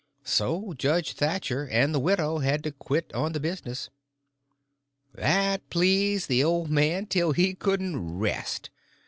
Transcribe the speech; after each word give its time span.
So 0.25 0.73
Judge 0.79 1.13
Thatcher 1.13 1.69
and 1.71 1.93
the 1.93 1.99
widow 1.99 2.39
had 2.39 2.63
to 2.63 2.71
quit 2.71 3.13
on 3.13 3.33
the 3.33 3.39
business. 3.39 3.91
That 5.13 5.69
pleased 5.69 6.27
the 6.27 6.43
old 6.43 6.71
man 6.71 7.05
till 7.05 7.33
he 7.33 7.53
couldn't 7.53 8.17
rest. 8.17 8.71